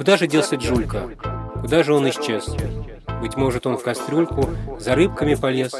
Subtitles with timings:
[0.00, 1.10] Куда же делся Джулька?
[1.60, 2.56] Куда же он исчез?
[3.20, 5.74] Быть может, он в кастрюльку за рыбками полез?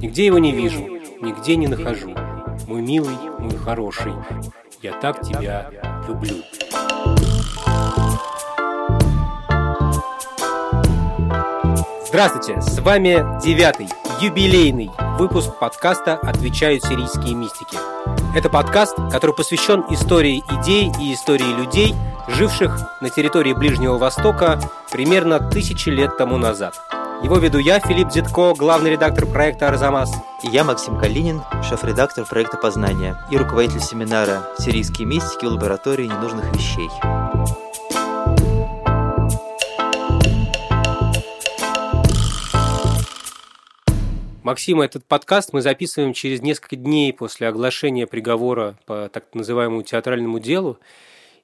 [0.00, 0.78] Нигде его не вижу,
[1.20, 2.14] нигде не нахожу.
[2.68, 4.12] Мой милый, мой хороший,
[4.80, 5.72] я так тебя
[6.06, 6.36] люблю.
[12.06, 13.88] Здравствуйте, с вами девятый,
[14.20, 17.76] юбилейный выпуск подкаста «Отвечают сирийские мистики».
[18.36, 21.96] Это подкаст, который посвящен истории идей и истории людей,
[22.28, 24.60] живших на территории Ближнего Востока
[24.90, 26.74] примерно тысячи лет тому назад.
[27.22, 30.14] Его веду я, Филипп Зитко, главный редактор проекта «Арзамас».
[30.44, 36.54] И я, Максим Калинин, шеф-редактор проекта «Познание» и руководитель семинара «Сирийские мистики в лаборатории ненужных
[36.54, 36.88] вещей».
[44.44, 50.38] Максима, этот подкаст мы записываем через несколько дней после оглашения приговора по так называемому театральному
[50.38, 50.78] делу.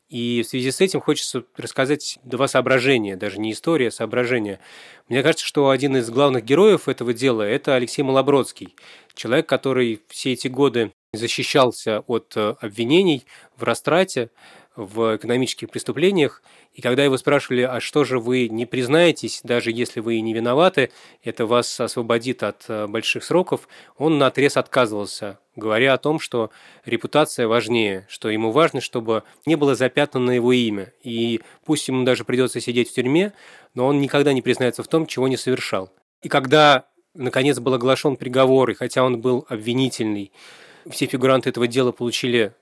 [0.09, 4.61] И в связи с этим хочется рассказать два соображения, даже не история, а соображения.
[5.09, 8.77] Мне кажется, что один из главных героев этого дела– это Алексей Малобродский,
[9.15, 13.25] человек, который все эти годы защищался от э, обвинений
[13.57, 14.31] в растрате,
[14.77, 20.01] в экономических преступлениях, и когда его спрашивали, а что же вы не признаетесь, даже если
[20.01, 20.91] вы и не виноваты,
[21.23, 26.51] это вас освободит от э, больших сроков, он на отрез отказывался, говоря о том, что
[26.85, 30.93] репутация важнее, что ему важно, чтобы не было запятнано его имя.
[31.03, 33.33] И пусть ему даже придется сидеть в тюрьме,
[33.75, 35.93] но он никогда не признается в том, чего не совершал.
[36.23, 40.33] И когда, наконец, был оглашен приговор, и хотя он был обвинительный,
[40.91, 42.53] все фигуранты этого дела получили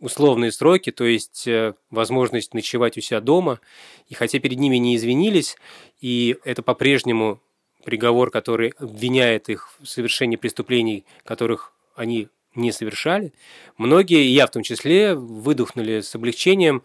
[0.00, 3.60] условные сроки, то есть э, возможность ночевать у себя дома.
[4.08, 5.56] И хотя перед ними не извинились,
[6.00, 7.40] и это по-прежнему
[7.84, 13.32] приговор, который обвиняет их в совершении преступлений, которых они не совершали,
[13.78, 16.82] многие, я в том числе, выдохнули с облегчением,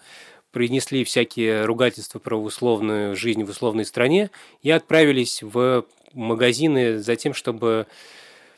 [0.52, 4.30] произнесли всякие ругательства про условную жизнь в условной стране
[4.62, 7.88] и отправились в магазины за тем, чтобы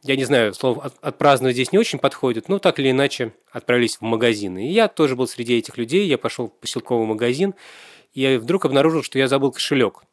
[0.03, 3.97] я не знаю, слово от, отпраздновать здесь не очень подходит, но так или иначе отправились
[3.97, 4.67] в магазины.
[4.67, 7.55] И я тоже был среди этих людей, я пошел в поселковый магазин,
[8.13, 10.03] и вдруг обнаружил, что я забыл кошелек.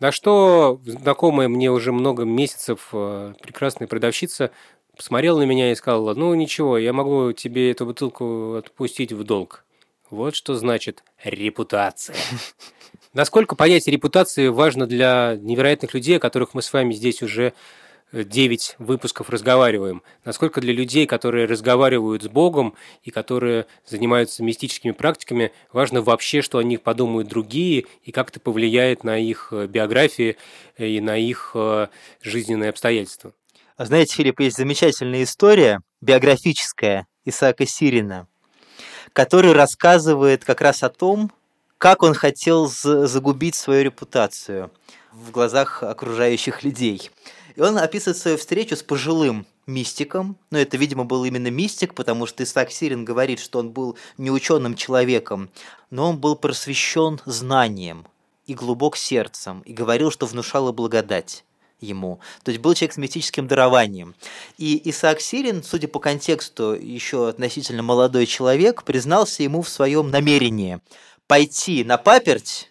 [0.00, 4.50] На что знакомая мне уже много месяцев э, прекрасная продавщица
[4.96, 9.64] посмотрела на меня и сказала, ну ничего, я могу тебе эту бутылку отпустить в долг.
[10.10, 12.16] Вот что значит репутация.
[13.14, 17.52] Насколько понятие репутации важно для невероятных людей, о которых мы с вами здесь уже
[18.12, 25.52] 9 выпусков разговариваем, насколько для людей, которые разговаривают с Богом и которые занимаются мистическими практиками,
[25.72, 30.36] важно вообще, что о них подумают другие и как это повлияет на их э, биографии
[30.76, 31.88] и на их э,
[32.20, 33.32] жизненные обстоятельства.
[33.76, 38.28] А знаете, Филипп, есть замечательная история биографическая Исаака Сирина,
[39.14, 41.32] который рассказывает как раз о том,
[41.78, 44.70] как он хотел загубить свою репутацию
[45.12, 47.10] в глазах окружающих людей–
[47.54, 50.36] и он описывает свою встречу с пожилым мистиком.
[50.50, 54.30] Но это, видимо, был именно мистик, потому что Исаак Сирин говорит, что он был не
[54.30, 55.50] ученым человеком,
[55.90, 58.06] но он был просвещен знанием
[58.46, 61.44] и глубок сердцем, и говорил, что внушала благодать
[61.80, 62.20] ему.
[62.44, 64.14] То есть был человек с мистическим дарованием.
[64.58, 70.80] И Исаак Сирин, судя по контексту, еще относительно молодой человек, признался ему в своем намерении
[71.26, 72.70] пойти на паперть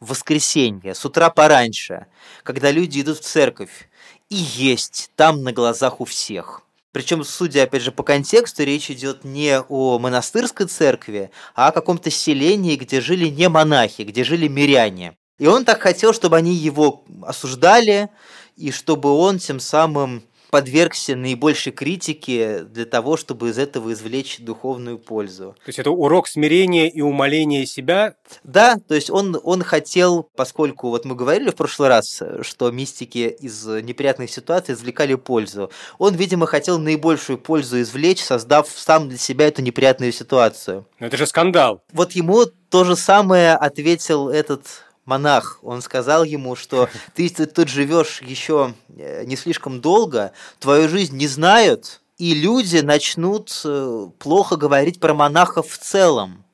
[0.00, 2.06] в воскресенье, с утра пораньше,
[2.44, 3.88] когда люди идут в церковь,
[4.30, 6.62] и есть там на глазах у всех.
[6.92, 12.10] Причем, судя, опять же, по контексту, речь идет не о монастырской церкви, а о каком-то
[12.10, 15.16] селении, где жили не монахи, где жили миряне.
[15.38, 18.08] И он так хотел, чтобы они его осуждали,
[18.56, 24.98] и чтобы он тем самым подвергся наибольшей критике для того, чтобы из этого извлечь духовную
[24.98, 25.54] пользу.
[25.64, 28.14] То есть это урок смирения и умоления себя?
[28.44, 33.36] Да, то есть он, он хотел, поскольку вот мы говорили в прошлый раз, что мистики
[33.40, 39.48] из неприятных ситуаций извлекали пользу, он, видимо, хотел наибольшую пользу извлечь, создав сам для себя
[39.48, 40.86] эту неприятную ситуацию.
[40.98, 41.82] Но это же скандал.
[41.92, 44.62] Вот ему то же самое ответил этот
[45.08, 50.88] монах, он сказал ему, что ты, ты тут живешь еще э, не слишком долго, твою
[50.88, 56.44] жизнь не знают, и люди начнут э, плохо говорить про монахов в целом.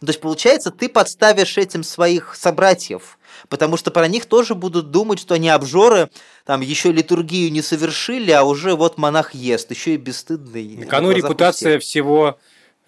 [0.00, 3.18] То есть, получается, ты подставишь этим своих собратьев,
[3.50, 6.10] потому что про них тоже будут думать, что они обжоры,
[6.46, 10.78] там еще литургию не совершили, а уже вот монах ест, еще и бесстыдный.
[10.78, 12.38] На кону репутация всего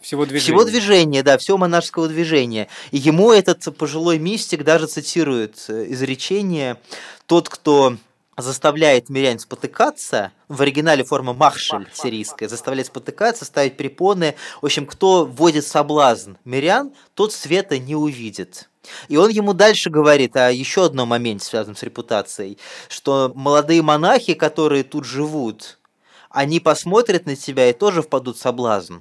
[0.02, 0.44] всего движения.
[0.44, 2.68] Всего движения, да, всего монашеского движения.
[2.90, 6.76] И ему этот пожилой мистик даже цитирует э, изречение
[7.26, 7.96] «Тот, кто
[8.36, 14.34] заставляет мирян спотыкаться, в оригинале форма махшель сирийская, заставляет спотыкаться, ставить препоны.
[14.60, 18.68] В общем, кто вводит соблазн мирян, тот света не увидит.
[19.08, 22.58] И он ему дальше говорит о еще одном моменте, связанном с репутацией,
[22.88, 25.78] что молодые монахи, которые тут живут,
[26.30, 28.96] они посмотрят на тебя и тоже впадут в соблазн.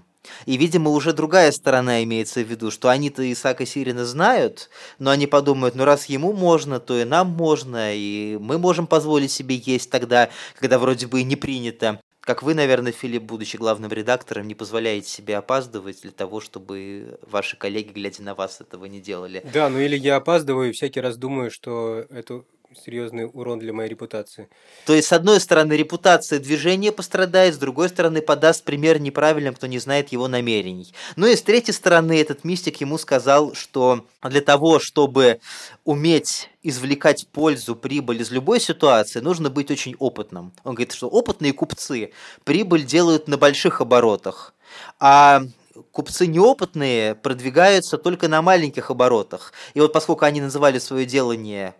[0.46, 4.70] И, видимо, уже другая сторона имеется в виду, что они-то Исаака Сирина знают,
[5.00, 9.32] но они подумают, ну раз ему можно, то и нам можно, и мы можем позволить
[9.32, 10.30] себе есть тогда,
[10.60, 12.00] когда вроде бы и не принято.
[12.22, 17.58] Как вы, наверное, Филипп, будучи главным редактором, не позволяете себе опаздывать для того, чтобы ваши
[17.58, 19.44] коллеги, глядя на вас, этого не делали.
[19.52, 22.44] Да, ну или я опаздываю и всякий раз думаю, что это
[22.76, 24.48] серьезный урон для моей репутации.
[24.86, 29.68] То есть, с одной стороны, репутация движения пострадает, с другой стороны, подаст пример неправильным, кто
[29.68, 30.94] не знает его намерений.
[31.16, 35.40] Ну и с третьей стороны, этот мистик ему сказал, что для того, чтобы
[35.84, 40.54] уметь извлекать пользу, прибыль из любой ситуации, нужно быть очень опытным.
[40.64, 42.12] Он говорит, что опытные купцы
[42.44, 44.54] прибыль делают на больших оборотах,
[45.00, 45.44] а
[45.92, 49.54] купцы неопытные продвигаются только на маленьких оборотах.
[49.74, 51.76] И вот поскольку они называли свое делание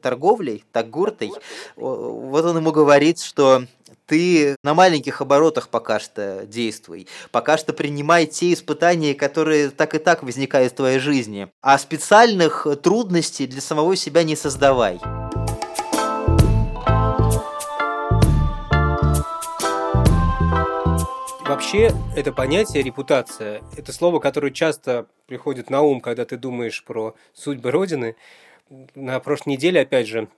[0.00, 1.32] торговлей, так гуртой,
[1.76, 3.64] вот он ему говорит, что
[4.06, 9.98] ты на маленьких оборотах пока что действуй, пока что принимай те испытания, которые так и
[9.98, 15.00] так возникают в твоей жизни, а специальных трудностей для самого себя не создавай.
[21.52, 27.14] Вообще, это понятие репутация, это слово, которое часто приходит на ум, когда ты думаешь про
[27.34, 28.16] судьбы Родины,
[28.94, 30.28] на прошлой неделе, опять же,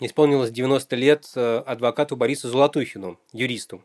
[0.00, 3.82] исполнилось 90 лет э, адвокату Борису Золотухину, юристу.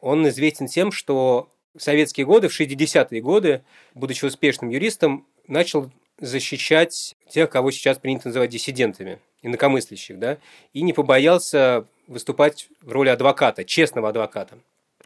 [0.00, 3.62] Он известен тем, что в советские годы, в 60-е годы,
[3.94, 10.38] будучи успешным юристом, начал защищать тех, кого сейчас принято называть диссидентами, инакомыслящих, да,
[10.72, 14.58] и не побоялся выступать в роли адвоката, честного адвоката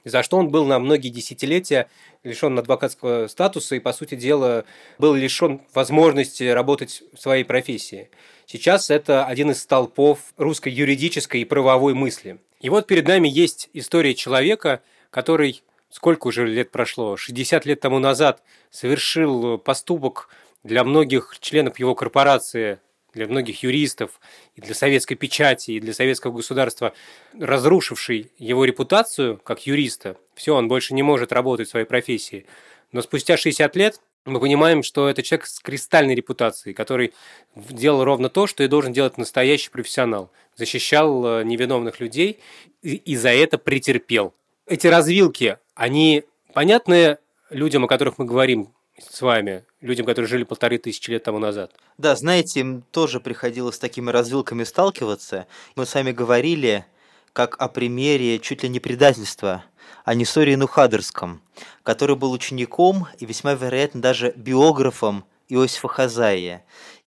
[0.04, 1.88] за что он был на многие десятилетия
[2.25, 4.64] лишен адвокатского статуса и, по сути дела,
[4.99, 8.10] был лишен возможности работать в своей профессии.
[8.46, 12.38] Сейчас это один из столпов русской юридической и правовой мысли.
[12.60, 17.98] И вот перед нами есть история человека, который, сколько уже лет прошло, 60 лет тому
[17.98, 20.28] назад совершил поступок
[20.64, 22.78] для многих членов его корпорации
[23.14, 24.20] для многих юристов,
[24.55, 26.94] и для советской печати, и для советского государства,
[27.38, 30.17] разрушивший его репутацию как юриста.
[30.35, 32.47] Все, он больше не может работать в своей профессии.
[32.93, 37.12] Но спустя 60 лет мы понимаем, что это человек с кристальной репутацией, который
[37.56, 40.31] делал ровно то, что и должен делать настоящий профессионал.
[40.56, 42.38] Защищал э, невиновных людей
[42.82, 44.35] и, за это претерпел.
[44.67, 47.19] Эти развилки, они понятны
[47.50, 51.73] людям, о которых мы говорим, с вами, людям, которые жили полторы тысячи лет тому назад.
[51.99, 55.47] Да, знаете, им тоже приходилось с такими развилками сталкиваться.
[55.77, 56.85] Мы с вами говорили,
[57.33, 59.65] как о примере чуть ли не предательства,
[60.05, 61.41] о Несоре Нухадерском,
[61.83, 66.65] который был учеником и весьма вероятно даже биографом Иосифа Хазаия.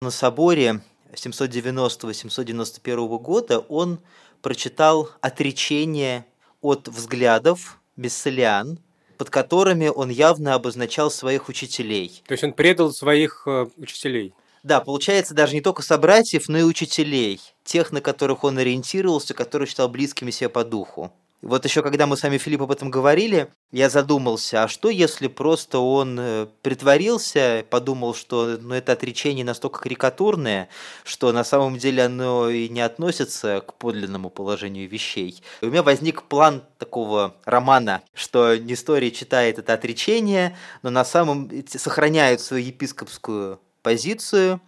[0.02, 0.82] На соборе
[1.14, 4.00] 790-791 года он
[4.42, 6.26] прочитал отречение
[6.62, 8.80] от взглядов бесселян,
[9.18, 12.22] под которыми он явно обозначал своих учителей.
[12.28, 14.34] То есть он предал своих э, учителей?
[14.64, 19.68] Да, получается даже не только собратьев, но и учителей, тех, на которых он ориентировался, которые
[19.68, 21.12] считал близкими себе по духу.
[21.44, 25.28] Вот еще когда мы с вами, Филипп, об этом говорили, я задумался, а что если
[25.28, 30.68] просто он э, притворился, подумал, что ну, это отречение настолько карикатурное,
[31.04, 35.44] что на самом деле оно и не относится к подлинному положению вещей.
[35.62, 41.52] И у меня возник план такого романа, что Несторий читает это отречение, но на самом
[41.68, 44.59] сохраняет свою епископскую позицию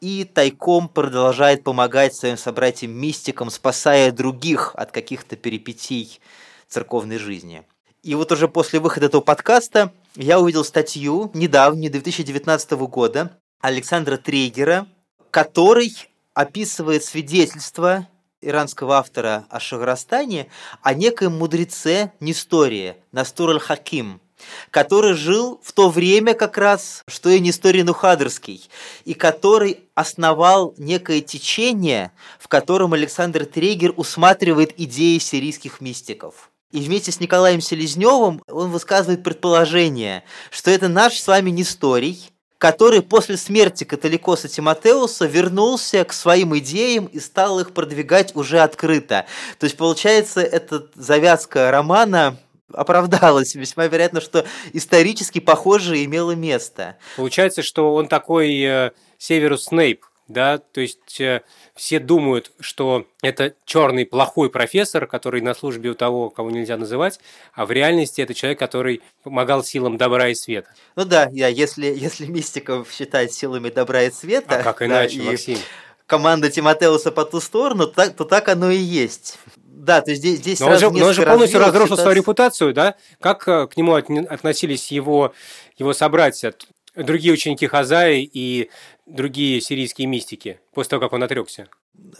[0.00, 6.20] и тайком продолжает помогать своим собратьям-мистикам, спасая других от каких-то перипетий
[6.68, 7.64] церковной жизни.
[8.02, 14.86] И вот уже после выхода этого подкаста я увидел статью недавнюю, 2019 года, Александра Трейгера,
[15.30, 15.92] который
[16.34, 18.06] описывает свидетельство
[18.40, 20.48] иранского автора о Шахрастане
[20.82, 24.20] о некоем мудреце Нестории, Настур аль-Хаким–
[24.70, 28.68] который жил в то время как раз, что и Несторий Нухадерский,
[29.04, 36.50] и который основал некое течение, в котором Александр Трегер усматривает идеи сирийских мистиков.
[36.72, 43.02] И вместе с Николаем Селезневым он высказывает предположение, что это наш с вами Несторий, который
[43.02, 49.26] после смерти католикоса Тимотеуса вернулся к своим идеям и стал их продвигать уже открыто.
[49.58, 52.38] То есть, получается, эта завязка романа
[52.72, 53.54] оправдалось.
[53.54, 56.96] Весьма вероятно, что исторически похожее имело место.
[57.16, 61.42] Получается, что он такой э, Северус Снейп, да, то есть э,
[61.74, 67.20] все думают, что это черный плохой профессор, который на службе у того, кого нельзя называть,
[67.54, 70.70] а в реальности это человек, который помогал силам добра и света.
[70.96, 74.58] Ну да, я, если, если мистиков считать силами добра и света...
[74.60, 75.58] А как иначе, да, Максим?
[76.06, 79.38] команда Тимотеуса по ту сторону, то, то так оно и есть.
[79.76, 82.04] Да, то есть здесь, здесь но он же, он же полностью разрушил ситуацию.
[82.04, 82.94] свою репутацию, да?
[83.20, 85.34] Как э, к нему относились его,
[85.76, 86.54] его собратья,
[86.94, 88.70] другие ученики Хазаи и
[89.04, 91.68] другие сирийские мистики после того, как он отрекся?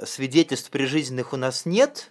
[0.04, 2.10] Свидетельств прижизненных у нас нет,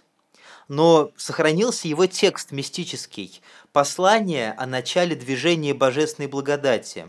[0.66, 3.40] но сохранился его текст мистический
[3.72, 7.08] «Послание о начале движения божественной благодати»,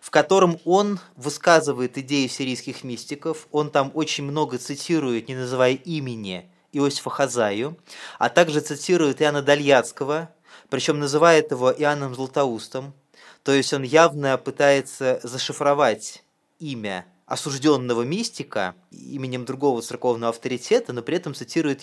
[0.00, 6.48] в котором он высказывает идеи сирийских мистиков, он там очень много цитирует, не называя имени,
[6.72, 7.76] Иосифа Хазаю,
[8.18, 10.30] а также цитирует Иоанна Дальяцкого,
[10.68, 12.94] причем называет его Иоанном Златоустом,
[13.42, 16.24] то есть он явно пытается зашифровать
[16.58, 21.82] имя осужденного мистика именем другого церковного авторитета, но при этом цитирует,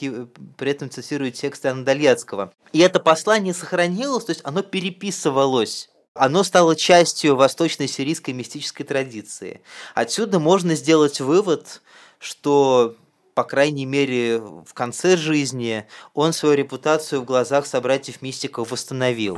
[0.58, 2.54] при этом цитирует текст Иоанна Дальяцкого.
[2.72, 9.62] И это послание сохранилось, то есть оно переписывалось оно стало частью восточной сирийской мистической традиции.
[9.96, 11.82] Отсюда можно сделать вывод,
[12.20, 12.98] что
[13.40, 19.38] по крайней мере, в конце жизни он свою репутацию в глазах собратьев-мистиков восстановил.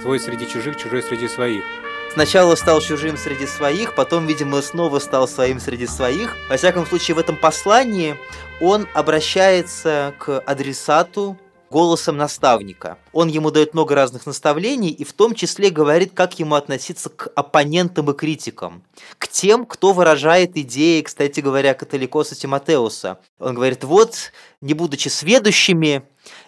[0.00, 1.62] Свой среди чужих, чужой среди своих.
[2.14, 6.34] Сначала стал чужим среди своих, потом, видимо, снова стал своим среди своих.
[6.48, 8.16] Во всяком случае, в этом послании
[8.62, 11.36] он обращается к адресату,
[11.74, 12.98] голосом наставника.
[13.12, 17.32] Он ему дает много разных наставлений и в том числе говорит, как ему относиться к
[17.34, 18.84] оппонентам и критикам,
[19.18, 23.18] к тем, кто выражает идеи, кстати говоря, католикоса Тимотеуса.
[23.40, 26.04] Он говорит, вот, не будучи сведущими,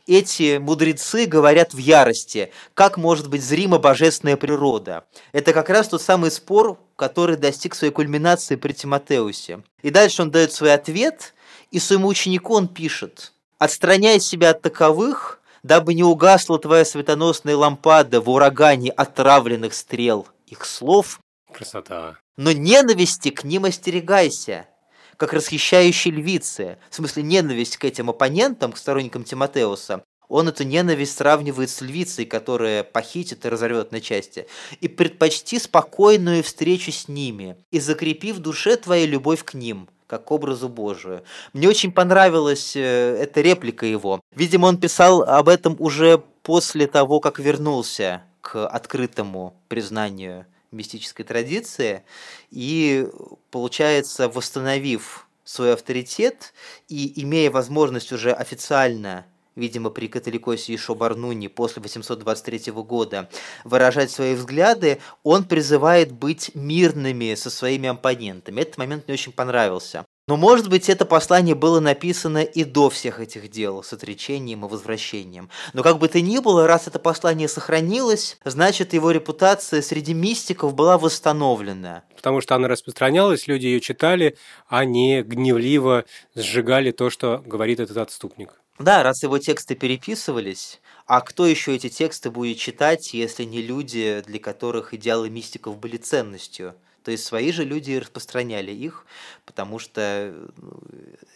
[0.07, 5.07] эти мудрецы говорят в ярости, как может быть зрима божественная природа.
[5.33, 9.65] Это как раз тот самый спор, который достиг своей кульминации при Тимотеусе.
[9.83, 11.35] И дальше он дает свой ответ,
[11.73, 18.21] и своему ученику он пишет– Отстраняй себя от таковых, дабы не угасла твоя светоносная лампада
[18.21, 21.21] в урагане отравленных стрел их слов.
[21.53, 22.19] Красота.
[22.37, 24.69] Но ненависти к ним остерегайся,
[25.17, 26.79] как расхищающей львицы.
[26.91, 32.27] В смысле, ненависть к этим оппонентам, к сторонникам Тимотеуса, он эту ненависть сравнивает с львицей,
[32.27, 34.47] которая похитит и разорвет на части.
[34.81, 40.25] И предпочти спокойную встречу с ними, и закрепи в душе твою любовь к ним– как
[40.25, 41.23] к образу Божию.
[41.53, 44.21] Мне очень понравилась э, эта реплика его.
[44.35, 52.05] Видимо, он писал об этом уже после того, как вернулся к открытому признанию мистической традиции
[52.51, 53.09] и,
[53.51, 56.53] получается, восстановив свой авторитет
[56.89, 59.25] и имея возможность уже официально
[59.57, 63.29] видимо, при католикосе Ишо Барнуни после 823 года,
[63.65, 68.61] выражать свои взгляды, он призывает быть мирными со своими оппонентами.
[68.61, 70.05] Этот момент мне очень понравился.
[70.29, 74.69] Но, может быть, это послание было написано и до всех этих дел с отречением и
[74.69, 75.51] возвращением.
[75.73, 80.75] Но как бы то ни было, раз это послание сохранилось, значит, его репутация среди мистиков
[80.75, 82.03] была восстановлена.
[82.17, 84.37] Потому что она распространялась, люди ее читали,
[84.69, 88.61] а не гневливо сжигали то, что говорит этот отступник.
[88.79, 94.23] Да, раз его тексты переписывались, а кто еще эти тексты будет читать, если не люди,
[94.27, 96.75] для которых идеалы мистиков были ценностью?
[97.03, 99.07] То есть свои же люди распространяли их,
[99.47, 100.81] потому что ну,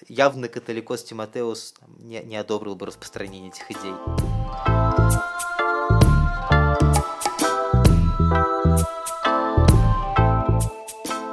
[0.06, 3.94] явно католикос Тимотеус не, не одобрил бы распространение этих идей.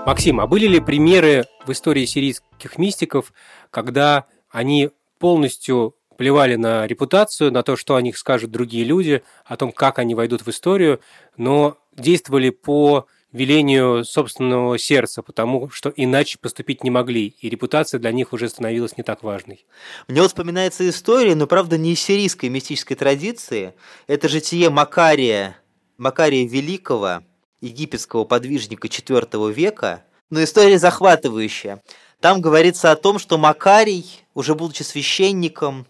[0.06, 3.34] Максим, а были ли примеры в истории сирийских мистиков,
[3.72, 9.56] когда они полностью плевали на репутацию, на то, что о них скажут другие люди, о
[9.58, 11.00] том, как они войдут в историю,
[11.38, 18.12] но действовали по велению собственного сердца, потому что иначе поступить не могли, и репутация для
[18.12, 19.66] них уже становилась не так важной.
[20.08, 23.74] Мне вот вспоминается история, но, правда, не из сирийской мистической традиции.
[24.08, 25.58] Это житие Макария,
[25.98, 27.22] Макария Великого,
[27.62, 31.82] египетского подвижника IV века, но история захватывающая.
[32.20, 35.86] Там говорится о том, что Макарий, уже будучи священником,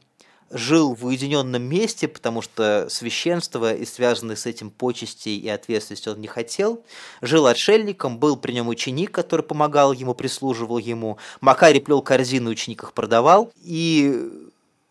[0.49, 6.21] жил в уединенном месте, потому что священство и связанные с этим почести и ответственность он
[6.21, 6.83] не хотел.
[7.21, 11.17] Жил отшельником, был при нем ученик, который помогал ему, прислуживал ему.
[11.41, 13.51] Макарий плел корзину, ученик их продавал.
[13.63, 14.29] И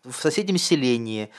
[0.03, 1.29] в соседнем селении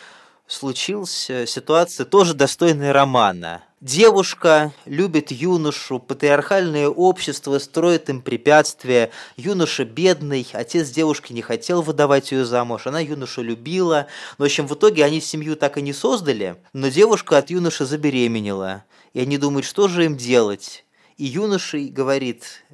[0.47, 3.63] случилась ситуация тоже достойная романа.
[3.81, 9.13] Девушка любит юношу, патриархальное общество строит им препятствия.
[9.37, 14.09] Юноша бедный, отец девушки не хотел выдавать ее замуж, она юношу любила.
[14.37, 17.85] Но, в общем, в итоге они семью так и не создали, но девушка от юноши
[17.85, 18.83] забеременела.
[19.13, 20.85] И они думают, что же им делать.
[21.17, 22.65] И юношей говорит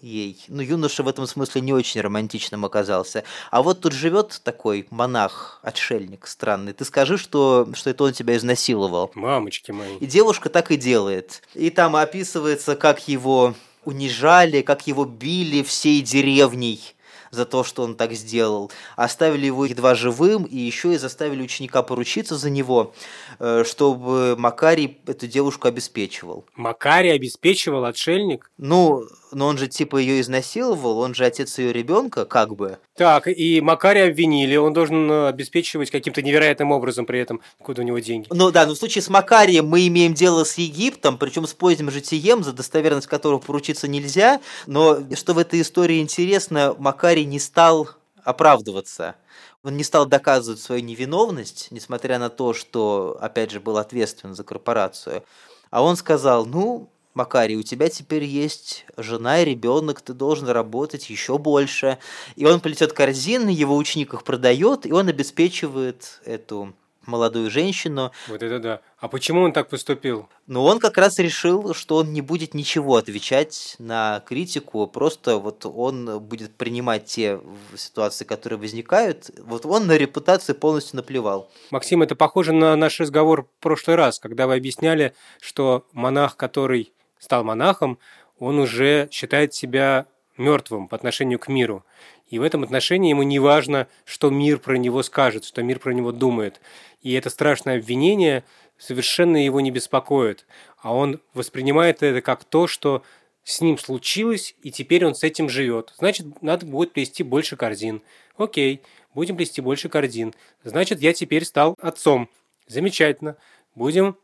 [0.00, 0.44] ей.
[0.48, 3.24] Ну, юноша в этом смысле не очень романтичным оказался.
[3.50, 6.72] А вот тут живет такой монах, отшельник странный.
[6.72, 9.10] Ты скажи, что, что это он тебя изнасиловал.
[9.14, 9.96] Мамочки мои.
[9.96, 11.42] И девушка так и делает.
[11.54, 16.94] И там описывается, как его унижали, как его били всей деревней
[17.30, 18.70] за то, что он так сделал.
[18.96, 22.94] Оставили его едва живым и еще и заставили ученика поручиться за него,
[23.38, 26.44] э, чтобы Макарий эту девушку обеспечивал.
[26.54, 28.50] Макарий обеспечивал отшельник?
[28.58, 32.78] Ну, но он же типа ее изнасиловал, он же отец ее ребенка, как бы.
[32.96, 37.84] Так, и Макария обвинили, он должен э, обеспечивать каким-то невероятным образом при этом, куда у
[37.84, 38.26] него деньги.
[38.30, 41.90] Ну да, но в случае с Макарием мы имеем дело с Египтом, причем с поздним
[41.90, 47.90] житием, за достоверность которого поручиться нельзя, но что в этой истории интересно, Макарий не стал
[48.24, 49.16] оправдываться.
[49.64, 54.44] Он не стал доказывать свою невиновность, несмотря на то, что, опять же, был ответственен за
[54.44, 55.24] корпорацию.
[55.70, 61.10] А он сказал, ну, Макарий, у тебя теперь есть жена и ребенок, ты должен работать
[61.10, 61.98] еще больше.
[62.36, 66.74] И он полетет корзин, его ученик их продает, и он обеспечивает эту
[67.08, 68.12] молодую женщину.
[68.28, 68.80] Вот это да.
[68.98, 70.28] А почему он так поступил?
[70.46, 75.66] Ну, он как раз решил, что он не будет ничего отвечать на критику, просто вот
[75.66, 77.40] он будет принимать те
[77.76, 79.30] ситуации, которые возникают.
[79.38, 81.50] Вот он на репутацию полностью наплевал.
[81.70, 86.92] Максим, это похоже на наш разговор в прошлый раз, когда вы объясняли, что монах, который
[87.18, 87.98] стал монахом,
[88.38, 90.06] он уже считает себя
[90.36, 91.84] мертвым по отношению к миру.
[92.28, 95.92] И в этом отношении ему не важно, что мир про него скажет, что мир про
[95.92, 96.60] него думает.
[97.02, 98.44] И это страшное обвинение
[98.76, 100.46] совершенно его не беспокоит.
[100.80, 103.02] А он воспринимает это как то, что
[103.44, 105.94] с ним случилось, и теперь он с этим живет.
[105.96, 108.02] Значит, надо будет плести больше корзин.
[108.36, 108.82] Окей,
[109.14, 110.34] будем плести больше корзин.
[110.64, 112.28] Значит, я теперь стал отцом.
[112.66, 113.36] Замечательно.
[113.74, 114.16] Будем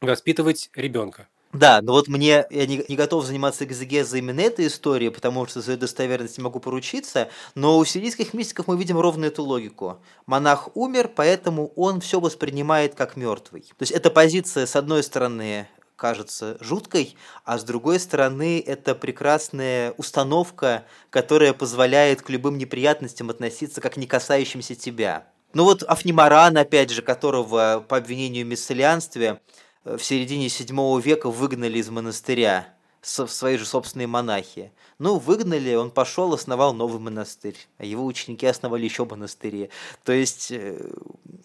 [0.00, 1.28] воспитывать ребенка.
[1.52, 5.60] Да, но вот мне, я не, не готов заниматься экзегезой именно этой истории, потому что
[5.60, 9.98] за достоверность не могу поручиться, но у сирийских мистиков мы видим ровно эту логику.
[10.26, 13.62] Монах умер, поэтому он все воспринимает как мертвый.
[13.62, 15.66] То есть эта позиция, с одной стороны,
[15.96, 23.80] кажется жуткой, а с другой стороны, это прекрасная установка, которая позволяет к любым неприятностям относиться
[23.80, 25.26] как не касающимся тебя.
[25.52, 29.40] Ну вот Афнимаран, опять же, которого по обвинению в мессалианстве
[29.84, 34.72] в середине VII века выгнали из монастыря свои же собственные монахи.
[34.98, 39.70] Ну, выгнали, он пошел, основал новый монастырь, а его ученики основали еще монастыри.
[40.04, 40.78] То есть э,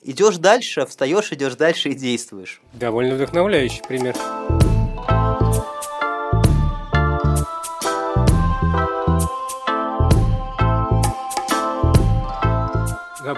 [0.01, 2.61] идешь дальше, встаешь, идешь дальше и действуешь.
[2.73, 4.15] Довольно вдохновляющий пример.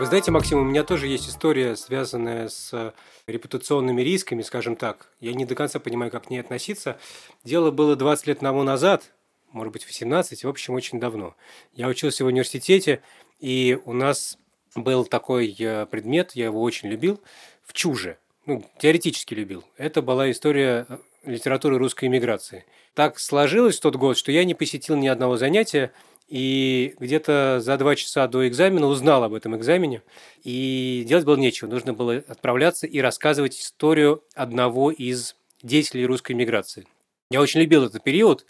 [0.07, 2.93] Знаете, Максим, у меня тоже есть история, связанная с
[3.27, 5.11] репутационными рисками, скажем так.
[5.19, 6.97] Я не до конца понимаю, как к ней относиться.
[7.43, 9.11] Дело было 20 лет тому назад,
[9.51, 11.35] может быть, 18, в общем, очень давно.
[11.73, 13.01] Я учился в университете,
[13.41, 14.37] и у нас
[14.75, 17.19] был такой э, предмет, я его очень любил,
[17.65, 18.17] в чуже.
[18.45, 19.65] Ну, теоретически любил.
[19.75, 22.63] Это была история э, литературы русской иммиграции.
[22.93, 25.91] Так сложилось в тот год, что я не посетил ни одного занятия,
[26.27, 30.01] и где-то за два часа до экзамена узнал об этом экзамене.
[30.43, 31.69] И делать было нечего.
[31.69, 36.85] Нужно было отправляться и рассказывать историю одного из деятелей русской миграции.
[37.29, 38.45] Я очень любил этот период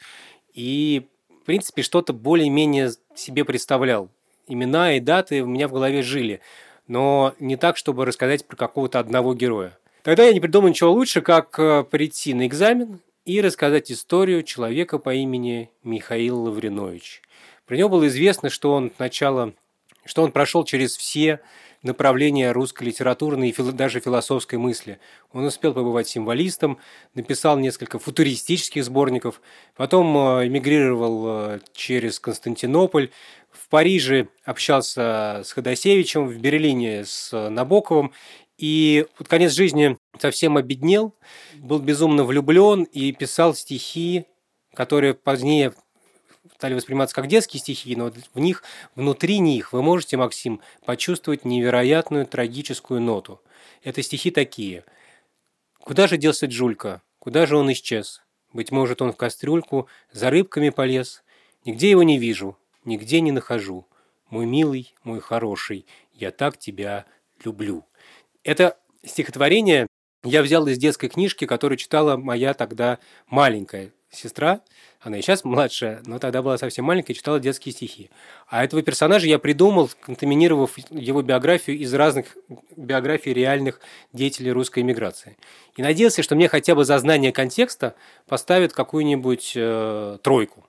[0.54, 1.08] и,
[1.42, 4.10] в принципе, что-то более-менее себе представлял.
[4.48, 6.42] Имена и даты у меня в голове жили,
[6.88, 9.78] но не так, чтобы рассказать про какого-то одного героя.
[10.04, 15.00] Тогда я не придумал ничего лучше, как э, прийти на экзамен и рассказать историю человека
[15.00, 17.22] по имени Михаил Лавринович.
[17.67, 19.53] Про него было известно, что он сначала,
[20.06, 21.41] что он прошел через все
[21.84, 24.99] направления русской литературной и даже философской мысли.
[25.32, 26.80] Он успел побывать символистом,
[27.13, 29.41] написал несколько футуристических сборников,
[29.75, 33.12] потом э, эмигрировал э, через Константинополь,
[33.51, 38.13] в Париже общался с Ходосевичем, в Берлине с Набоковым,
[38.58, 41.13] и под конец жизни совсем обеднел,
[41.58, 44.25] был безумно влюблен и писал стихи,
[44.73, 45.73] которые позднее
[46.58, 48.63] стали восприниматься как детские стихи, но в них,
[48.96, 53.39] внутри них вы можете, Максим, почувствовать невероятную трагическую ноту.
[53.84, 54.84] Это стихи такие.
[55.80, 57.04] «Куда же делся Джулька?
[57.20, 58.24] Куда же он исчез?
[58.54, 61.24] Быть может, он в кастрюльку за рыбками полез.
[61.63, 63.86] Нигде его не вижу, нигде не нахожу.
[64.32, 67.06] Мой милый, мой хороший, я так тебя
[67.46, 67.86] люблю».
[68.43, 69.86] Это стихотворение
[70.24, 74.62] я взял из детской книжки, которую читала моя тогда маленькая сестра,
[75.02, 78.10] она и сейчас младшая, но тогда была совсем маленькая, читала детские стихи.
[78.48, 82.38] А этого персонажа я придумал, контаминировав его биографию из разных
[82.76, 83.80] биографий реальных
[84.13, 85.38] деятелей русской эмиграции.
[85.76, 87.96] И надеялся, что мне хотя бы за знание контекста
[88.28, 90.65] поставят какую-нибудь э, тройку.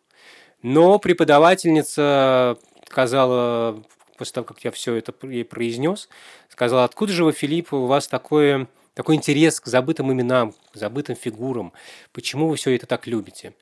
[0.63, 3.83] Но преподавательница сказала,
[4.17, 6.09] после того, как я все это ей произнес,
[6.49, 8.67] сказала, откуда же вы, Филипп, у вас такое,
[8.99, 11.73] такой интерес к забытым именам, к забытым фигурам?
[12.13, 13.55] Почему вы все это так любите?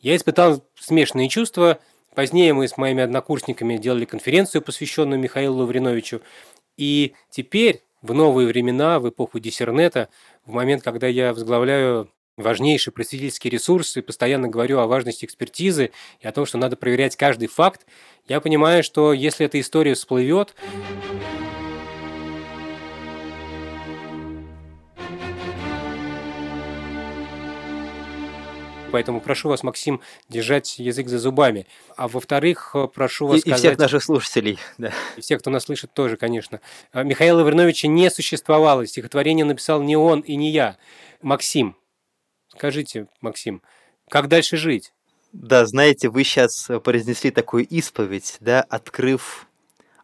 [0.00, 1.78] Я испытал смешанные чувства.
[2.16, 6.22] Позднее мы с моими однокурсниками делали конференцию, посвященную Михаилу Лавриновичу.
[6.76, 10.08] И теперь, в новые времена, в эпоху диссернета,
[10.44, 16.26] в момент, когда я возглавляю важнейший просветительский ресурс и постоянно говорю о важности экспертизы и
[16.26, 17.86] о том, что надо проверять каждый факт,
[18.26, 20.56] я понимаю, что если эта история всплывет,
[28.92, 31.66] Поэтому прошу вас, Максим, держать язык за зубами.
[31.96, 33.58] А во-вторых, прошу вас и, сказать...
[33.58, 34.92] И всех наших слушателей, да.
[35.16, 36.60] И всех, кто нас слышит, тоже, конечно.
[36.92, 38.86] А, Михаила Верновича не существовало.
[38.86, 40.76] Стихотворение написал не он и не я.
[41.22, 41.76] Максим,
[42.48, 43.62] скажите, Максим,
[44.08, 44.92] как дальше жить?
[45.32, 49.46] Да, знаете, вы сейчас произнесли такую исповедь, да, открыв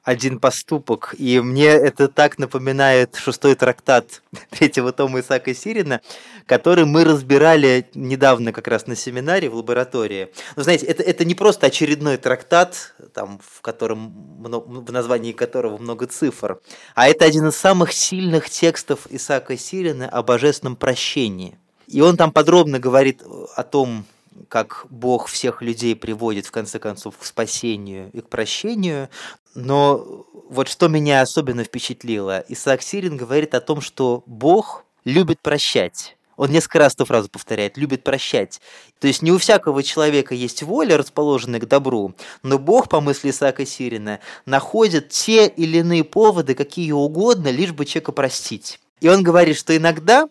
[0.07, 1.17] один поступок.
[1.19, 6.01] И мне это так напоминает шестой трактат третьего тома Исаака Сирина,
[6.47, 10.29] который мы разбирали недавно как раз на семинаре в лаборатории.
[10.55, 16.07] Но знаете, это, это не просто очередной трактат, там, в, котором, в названии которого много
[16.07, 16.61] цифр,
[16.95, 21.59] а это один из самых сильных текстов Исаака Сирина о божественном прощении.
[21.89, 23.25] И он там подробно говорит
[23.57, 24.05] о том,
[24.49, 29.09] как Бог всех людей приводит, в конце концов, к спасению и к прощению.
[29.57, 36.17] Но вот что меня особенно впечатлило, Исаак Сирин говорит о том, что Бог любит прощать.
[36.37, 38.61] Он несколько раз эту фразу повторяет, любит прощать.
[39.01, 43.31] То есть не у всякого человека есть воля, расположенная к добру, но Бог, по мысли
[43.31, 48.79] Исаака Сирина, находит те или иные поводы, какие угодно, лишь бы человека простить.
[49.01, 50.29] И он говорит, что иногда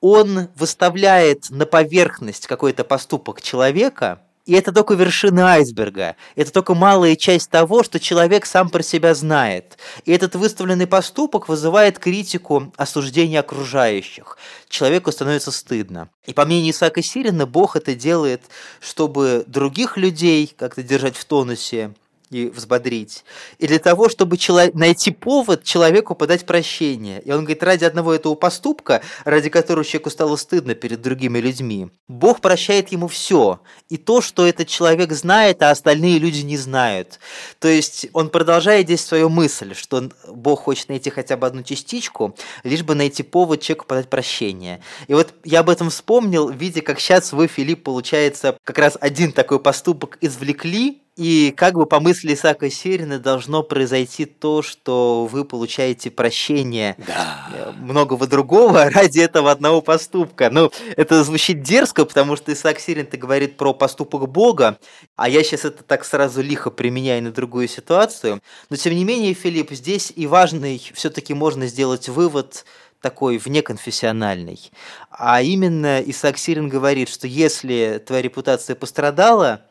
[0.00, 6.14] он выставляет на поверхность какой-то поступок человека, и это только вершина айсберга.
[6.36, 9.76] Это только малая часть того, что человек сам про себя знает.
[10.04, 14.38] И этот выставленный поступок вызывает критику осуждения окружающих.
[14.68, 16.08] Человеку становится стыдно.
[16.26, 18.42] И по мнению Исаака Сирина, Бог это делает,
[18.80, 21.92] чтобы других людей как-то держать в тонусе,
[22.36, 23.24] и взбодрить.
[23.58, 27.22] И для того, чтобы чело- найти повод человеку подать прощение.
[27.22, 31.88] И он говорит, ради одного этого поступка, ради которого человеку стало стыдно перед другими людьми,
[32.08, 33.60] Бог прощает ему все.
[33.88, 37.18] И то, что этот человек знает, а остальные люди не знают.
[37.58, 42.36] То есть он продолжает здесь свою мысль, что Бог хочет найти хотя бы одну частичку,
[42.64, 44.80] лишь бы найти повод человеку подать прощение.
[45.08, 49.32] И вот я об этом вспомнил, видя, как сейчас вы, Филипп, получается, как раз один
[49.32, 55.46] такой поступок извлекли, и как бы по мысли Исаака Сирина должно произойти то, что вы
[55.46, 57.48] получаете прощение да.
[57.54, 60.50] Э, многого другого ради этого одного поступка.
[60.50, 64.78] Ну, это звучит дерзко, потому что Исаак Сирин-то говорит про поступок Бога,
[65.16, 68.42] а я сейчас это так сразу лихо применяю на другую ситуацию.
[68.68, 72.66] Но тем не менее, Филипп, здесь и важный все-таки можно сделать вывод
[73.00, 74.70] такой внеконфессиональный.
[75.10, 79.62] А именно Исаак Сирин говорит, что если твоя репутация пострадала–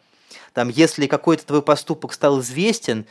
[0.56, 3.06] там, если какой-то твой поступок стал известен,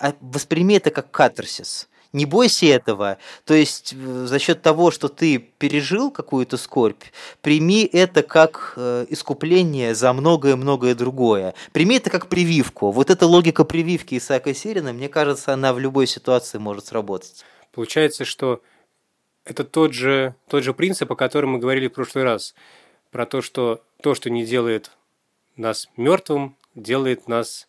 [0.00, 1.88] а, восприми это как катарсис.
[2.14, 3.18] Не бойся этого.
[3.44, 7.02] То есть э, за счет того, что ты пережил какую-то скорбь,
[7.42, 11.54] прими это как э, искупление за многое-многое другое.
[11.72, 12.90] Прими это как прививку.
[12.92, 17.44] Вот эта логика прививки Исаака Сирина, мне кажется, она в любой ситуации может сработать.
[17.72, 18.62] Получается, что
[19.44, 22.54] это тот же, тот же принцип, о котором мы говорили в прошлый раз.
[23.10, 24.92] Про то, что то, что не делает
[25.56, 27.66] нас мертвым, делает нас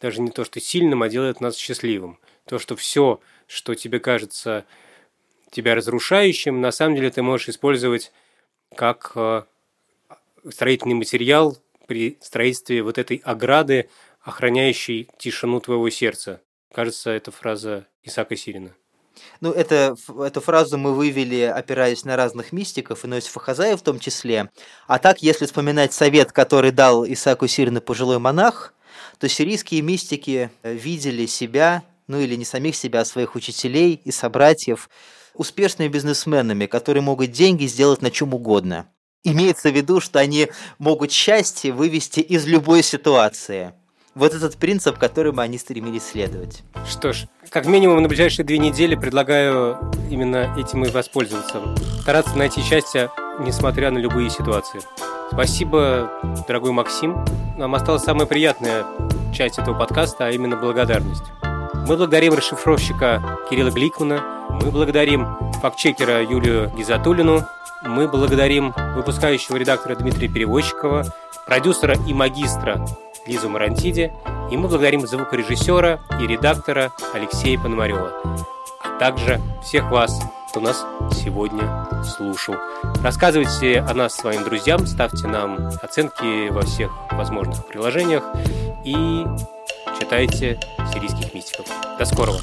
[0.00, 2.18] даже не то, что сильным, а делает нас счастливым.
[2.44, 4.66] То, что все, что тебе кажется
[5.50, 8.12] тебя разрушающим, на самом деле ты можешь использовать
[8.74, 9.44] как э,
[10.50, 13.88] строительный материал при строительстве вот этой ограды,
[14.20, 16.40] охраняющей тишину твоего сердца.
[16.72, 18.74] Кажется, это фраза Исаака Сирина.
[19.40, 23.98] Ну, это, эту фразу мы вывели, опираясь на разных мистиков, и Иосифа Хазая в том
[23.98, 24.50] числе.
[24.86, 28.74] А так, если вспоминать совет, который дал Исааку Сирину пожилой монах,
[29.18, 34.10] то сирийские мистики э, видели себя, ну или не самих себя, а своих учителей и
[34.10, 34.90] собратьев,
[35.34, 38.88] успешными бизнесменами, которые могут деньги сделать на чем угодно.
[39.24, 40.48] Имеется в виду, что они
[40.78, 43.72] могут счастье вывести из любой ситуации–
[44.14, 46.62] вот этот принцип, которым они стремились следовать.
[46.88, 49.78] Что ж, как минимум на ближайшие две недели предлагаю
[50.10, 51.60] именно этим и воспользоваться.
[52.00, 53.10] Стараться найти счастье
[53.40, 54.80] несмотря на любые ситуации.
[55.30, 56.10] Спасибо,
[56.46, 57.24] дорогой Максим.
[57.56, 58.84] Нам осталась самая приятная
[59.34, 61.24] часть этого подкаста, а именно благодарность.
[61.86, 64.22] Мы благодарим расшифровщика Кирилла Гликмана,
[64.62, 65.26] мы благодарим
[65.60, 67.46] фактчекера Юлию Гизатулину,
[67.84, 71.04] мы благодарим выпускающего редактора Дмитрия Перевозчикова,
[71.46, 72.84] продюсера и магистра
[73.26, 74.12] Лизу Марантиди,
[74.50, 78.12] и мы благодарим звукорежиссера и редактора Алексея Пономарева,
[78.82, 82.56] а также всех вас, кто нас сегодня слушал.
[83.02, 88.24] Рассказывайте о нас своим друзьям, ставьте нам оценки во всех возможных приложениях
[88.84, 89.24] и
[89.98, 90.58] читайте
[90.92, 91.66] сирийских мистиков.
[91.98, 92.40] До скорого!